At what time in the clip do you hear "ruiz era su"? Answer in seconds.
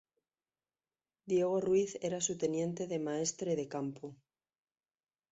1.61-2.35